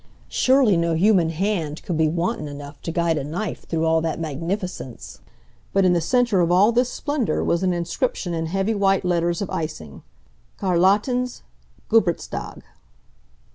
[0.29, 4.19] Surely no human hand could be wanton enough to guide a knife through all that
[4.19, 5.19] magnificence.
[5.73, 9.43] But in the center of all this splendor was an inscription in heavy white letters
[9.43, 10.01] of icing:
[10.59, 11.43] "Charlottens
[11.87, 12.63] Geburtstag."